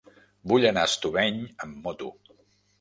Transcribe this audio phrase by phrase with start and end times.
[0.51, 2.13] Vull anar a Estubeny amb moto.